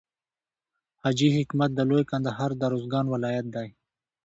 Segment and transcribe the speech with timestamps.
[1.01, 3.67] حاجي حکمت د لوی کندهار د روزګان ولایت دی.